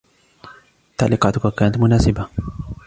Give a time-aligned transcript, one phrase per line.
[0.97, 2.27] تعليقاتك كانت مناسبة.